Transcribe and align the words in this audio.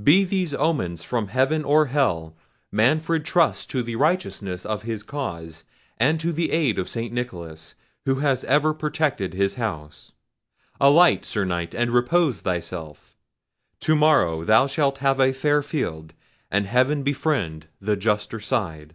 Be 0.00 0.22
these 0.22 0.54
omens 0.54 1.02
from 1.02 1.26
heaven 1.26 1.64
or 1.64 1.86
hell, 1.86 2.36
Manfred 2.70 3.24
trusts 3.24 3.66
to 3.66 3.82
the 3.82 3.96
righteousness 3.96 4.64
of 4.64 4.82
his 4.84 5.02
cause 5.02 5.64
and 5.98 6.20
to 6.20 6.32
the 6.32 6.52
aid 6.52 6.78
of 6.78 6.88
St. 6.88 7.12
Nicholas, 7.12 7.74
who 8.04 8.20
has 8.20 8.44
ever 8.44 8.72
protected 8.72 9.34
his 9.34 9.56
house. 9.56 10.12
Alight, 10.80 11.24
Sir 11.24 11.44
Knight, 11.44 11.74
and 11.74 11.90
repose 11.90 12.40
thyself. 12.42 13.16
To 13.80 13.96
morrow 13.96 14.44
thou 14.44 14.68
shalt 14.68 14.98
have 14.98 15.18
a 15.18 15.32
fair 15.32 15.60
field, 15.60 16.14
and 16.52 16.66
heaven 16.66 17.02
befriend 17.02 17.66
the 17.80 17.96
juster 17.96 18.38
side!" 18.38 18.94